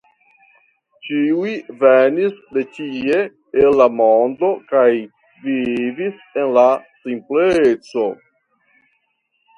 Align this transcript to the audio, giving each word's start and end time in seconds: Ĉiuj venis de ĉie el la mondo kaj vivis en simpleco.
Ĉiuj 1.07 1.51
venis 1.83 2.39
de 2.55 2.63
ĉie 2.77 3.19
el 3.65 3.77
la 3.81 3.87
mondo 3.99 4.51
kaj 4.73 4.87
vivis 5.45 6.19
en 6.45 6.61
simpleco. 7.05 8.11